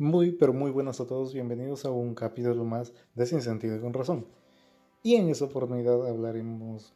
Muy, 0.00 0.32
pero 0.32 0.54
muy 0.54 0.70
buenas 0.70 0.98
a 1.02 1.06
todos, 1.06 1.34
bienvenidos 1.34 1.84
a 1.84 1.90
un 1.90 2.14
capítulo 2.14 2.64
más 2.64 2.94
de 3.14 3.26
Sin 3.26 3.42
Sentido 3.42 3.76
y 3.76 3.80
con 3.80 3.92
Razón. 3.92 4.24
Y 5.02 5.16
en 5.16 5.28
esta 5.28 5.44
oportunidad 5.44 6.08
hablaremos 6.08 6.94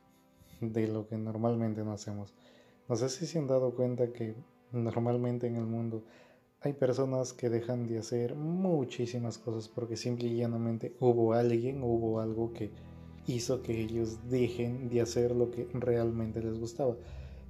de 0.63 0.89
lo 0.89 1.07
que 1.07 1.19
normalmente 1.19 1.85
no 1.85 1.93
hacemos. 1.93 2.33
No 2.89 2.97
sé 2.97 3.11
si 3.11 3.27
se 3.27 3.39
han 3.39 3.47
dado 3.47 3.75
cuenta 3.75 4.11
que 4.11 4.35
normalmente 4.73 5.47
en 5.47 5.57
el 5.57 5.67
mundo 5.67 6.03
hay 6.63 6.73
personas 6.73 7.35
que 7.35 7.51
dejan 7.51 7.87
de 7.87 7.99
hacer 7.99 8.37
muchísimas 8.37 9.37
cosas 9.37 9.69
porque 9.69 9.99
simple 9.99 10.29
y 10.29 10.37
llanamente 10.39 10.97
hubo 10.99 11.35
alguien, 11.35 11.83
hubo 11.83 12.21
algo 12.21 12.55
que 12.55 12.71
hizo 13.27 13.61
que 13.61 13.83
ellos 13.83 14.31
dejen 14.31 14.89
de 14.89 15.03
hacer 15.03 15.37
lo 15.37 15.51
que 15.51 15.69
realmente 15.75 16.43
les 16.43 16.59
gustaba. 16.59 16.97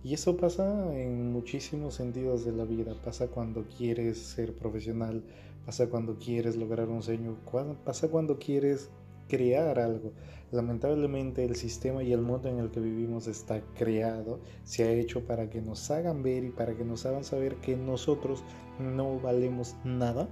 Y 0.04 0.12
eso 0.12 0.36
pasa 0.36 0.94
en 0.94 1.32
muchísimos 1.32 1.94
sentidos 1.94 2.44
de 2.44 2.52
la 2.52 2.66
vida. 2.66 2.94
Pasa 3.02 3.28
cuando 3.28 3.64
quieres 3.66 4.18
ser 4.18 4.54
profesional, 4.54 5.24
pasa 5.64 5.88
cuando 5.88 6.18
quieres 6.18 6.56
lograr 6.56 6.90
un 6.90 7.02
sueño, 7.02 7.38
pasa 7.86 8.08
cuando 8.08 8.38
quieres 8.38 8.90
crear 9.28 9.78
algo. 9.78 10.12
Lamentablemente 10.52 11.42
el 11.42 11.56
sistema 11.56 12.02
y 12.02 12.12
el 12.12 12.20
mundo 12.20 12.50
en 12.50 12.58
el 12.58 12.70
que 12.70 12.80
vivimos 12.80 13.28
está 13.28 13.62
creado, 13.78 14.40
se 14.64 14.84
ha 14.84 14.92
hecho 14.92 15.24
para 15.24 15.48
que 15.48 15.62
nos 15.62 15.90
hagan 15.90 16.22
ver 16.22 16.44
y 16.44 16.50
para 16.50 16.76
que 16.76 16.84
nos 16.84 17.06
hagan 17.06 17.24
saber 17.24 17.56
que 17.56 17.74
nosotros 17.74 18.44
no 18.78 19.18
valemos 19.20 19.74
nada 19.84 20.28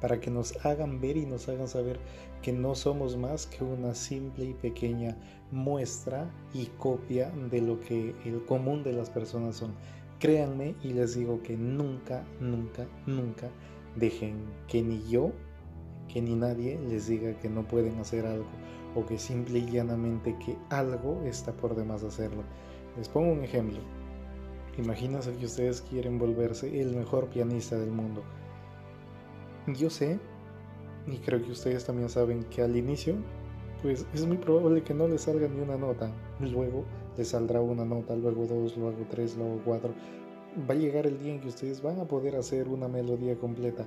para 0.00 0.20
que 0.20 0.30
nos 0.30 0.64
hagan 0.64 1.00
ver 1.00 1.16
y 1.16 1.26
nos 1.26 1.48
hagan 1.48 1.68
saber 1.68 1.98
que 2.42 2.52
no 2.52 2.74
somos 2.74 3.16
más 3.16 3.46
que 3.46 3.64
una 3.64 3.94
simple 3.94 4.44
y 4.44 4.54
pequeña 4.54 5.16
muestra 5.50 6.30
y 6.54 6.66
copia 6.78 7.30
de 7.50 7.60
lo 7.60 7.80
que 7.80 8.14
el 8.24 8.44
común 8.44 8.82
de 8.82 8.92
las 8.92 9.10
personas 9.10 9.56
son. 9.56 9.74
Créanme 10.18 10.74
y 10.82 10.92
les 10.92 11.14
digo 11.14 11.42
que 11.42 11.56
nunca, 11.56 12.24
nunca, 12.40 12.86
nunca 13.06 13.48
dejen 13.96 14.36
que 14.66 14.82
ni 14.82 15.02
yo, 15.08 15.32
que 16.12 16.20
ni 16.22 16.34
nadie 16.34 16.78
les 16.88 17.08
diga 17.08 17.38
que 17.38 17.48
no 17.48 17.66
pueden 17.66 17.98
hacer 17.98 18.26
algo 18.26 18.46
o 18.94 19.04
que 19.04 19.18
simple 19.18 19.58
y 19.58 19.70
llanamente 19.70 20.36
que 20.44 20.56
algo 20.70 21.22
está 21.24 21.52
por 21.52 21.74
demás 21.74 22.02
hacerlo. 22.02 22.42
Les 22.96 23.08
pongo 23.08 23.32
un 23.32 23.44
ejemplo. 23.44 23.78
Imagínense 24.76 25.32
que 25.34 25.46
ustedes 25.46 25.82
quieren 25.82 26.18
volverse 26.18 26.80
el 26.80 26.94
mejor 26.94 27.28
pianista 27.28 27.76
del 27.76 27.90
mundo 27.90 28.22
yo 29.74 29.90
sé, 29.90 30.18
y 31.06 31.18
creo 31.18 31.42
que 31.42 31.52
ustedes 31.52 31.84
también 31.84 32.08
saben 32.08 32.44
que 32.44 32.62
al 32.62 32.76
inicio, 32.76 33.14
pues 33.82 34.06
es 34.12 34.26
muy 34.26 34.36
probable 34.36 34.82
que 34.82 34.94
no 34.94 35.08
les 35.08 35.22
salga 35.22 35.48
ni 35.48 35.60
una 35.60 35.76
nota. 35.76 36.10
Luego 36.40 36.84
les 37.16 37.28
saldrá 37.28 37.60
una 37.60 37.84
nota, 37.84 38.14
luego 38.16 38.46
dos, 38.46 38.76
luego 38.76 39.06
tres, 39.10 39.36
luego 39.36 39.60
cuatro. 39.64 39.94
Va 40.68 40.74
a 40.74 40.78
llegar 40.78 41.06
el 41.06 41.18
día 41.18 41.32
en 41.32 41.40
que 41.40 41.48
ustedes 41.48 41.82
van 41.82 42.00
a 42.00 42.04
poder 42.04 42.36
hacer 42.36 42.68
una 42.68 42.88
melodía 42.88 43.36
completa. 43.36 43.86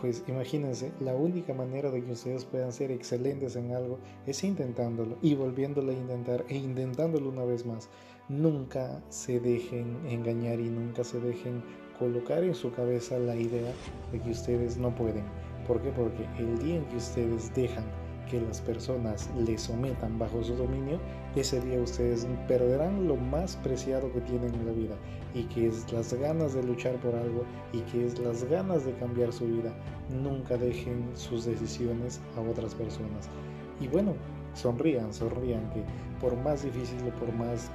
Pues 0.00 0.24
imagínense, 0.28 0.92
la 1.00 1.14
única 1.14 1.52
manera 1.52 1.90
de 1.90 2.02
que 2.02 2.12
ustedes 2.12 2.46
puedan 2.46 2.72
ser 2.72 2.90
excelentes 2.90 3.54
en 3.56 3.72
algo 3.72 3.98
es 4.26 4.42
intentándolo 4.44 5.18
y 5.20 5.34
volviéndolo 5.34 5.90
a 5.90 5.94
intentar 5.94 6.42
e 6.48 6.56
intentándolo 6.56 7.28
una 7.28 7.44
vez 7.44 7.66
más. 7.66 7.90
Nunca 8.30 9.02
se 9.10 9.40
dejen 9.40 9.98
engañar 10.08 10.58
y 10.58 10.70
nunca 10.70 11.04
se 11.04 11.20
dejen 11.20 11.62
colocar 11.98 12.42
en 12.42 12.54
su 12.54 12.72
cabeza 12.72 13.18
la 13.18 13.36
idea 13.36 13.72
de 14.10 14.20
que 14.20 14.30
ustedes 14.30 14.78
no 14.78 14.94
pueden. 14.94 15.24
¿Por 15.66 15.82
qué? 15.82 15.90
Porque 15.90 16.24
el 16.38 16.58
día 16.60 16.76
en 16.76 16.84
que 16.86 16.96
ustedes 16.96 17.54
dejan 17.54 17.84
que 18.30 18.40
las 18.40 18.60
personas 18.60 19.28
les 19.36 19.62
sometan 19.62 20.18
bajo 20.18 20.42
su 20.42 20.54
dominio, 20.54 20.98
ese 21.34 21.60
día 21.60 21.80
ustedes 21.80 22.26
perderán 22.46 23.08
lo 23.08 23.16
más 23.16 23.56
preciado 23.56 24.12
que 24.12 24.20
tienen 24.20 24.54
en 24.54 24.66
la 24.66 24.72
vida 24.72 24.94
y 25.34 25.44
que 25.44 25.66
es 25.66 25.90
las 25.92 26.14
ganas 26.14 26.54
de 26.54 26.62
luchar 26.62 26.94
por 26.96 27.14
algo 27.14 27.44
y 27.72 27.80
que 27.82 28.06
es 28.06 28.18
las 28.20 28.44
ganas 28.44 28.84
de 28.84 28.94
cambiar 28.94 29.32
su 29.32 29.46
vida. 29.46 29.72
Nunca 30.08 30.56
dejen 30.56 31.10
sus 31.14 31.44
decisiones 31.44 32.20
a 32.36 32.40
otras 32.40 32.74
personas. 32.74 33.28
Y 33.80 33.88
bueno, 33.88 34.14
sonrían, 34.54 35.12
sonrían 35.12 35.68
que 35.70 35.82
por 36.20 36.36
más 36.36 36.62
difícil 36.62 36.98
o 37.08 37.18
por 37.18 37.32
más... 37.34 37.70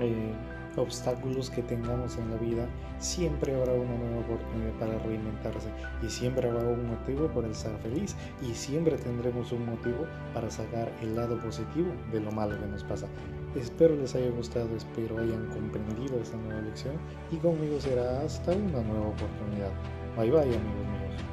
Eh, 0.00 0.32
obstáculos 0.80 1.50
que 1.50 1.62
tengamos 1.62 2.16
en 2.16 2.30
la 2.30 2.36
vida, 2.36 2.68
siempre 2.98 3.54
habrá 3.54 3.72
una 3.72 3.96
nueva 3.96 4.20
oportunidad 4.20 4.72
para 4.78 4.98
reinventarse 4.98 5.68
y 6.02 6.08
siempre 6.08 6.48
habrá 6.48 6.68
un 6.68 6.86
motivo 6.88 7.28
para 7.28 7.48
estar 7.48 7.76
feliz 7.78 8.16
y 8.42 8.54
siempre 8.54 8.96
tendremos 8.96 9.52
un 9.52 9.66
motivo 9.66 10.06
para 10.34 10.50
sacar 10.50 10.90
el 11.02 11.14
lado 11.16 11.38
positivo 11.38 11.92
de 12.12 12.20
lo 12.20 12.30
malo 12.32 12.58
que 12.58 12.66
nos 12.66 12.84
pasa. 12.84 13.06
Espero 13.54 13.94
les 13.96 14.14
haya 14.14 14.30
gustado, 14.30 14.68
espero 14.76 15.18
hayan 15.18 15.46
comprendido 15.46 16.18
esta 16.20 16.36
nueva 16.36 16.62
lección 16.62 16.94
y 17.30 17.36
conmigo 17.36 17.80
será 17.80 18.22
hasta 18.22 18.52
una 18.52 18.82
nueva 18.82 19.08
oportunidad. 19.08 19.72
Bye 20.16 20.30
bye 20.30 20.42
amigos 20.42 20.86
míos. 20.86 21.29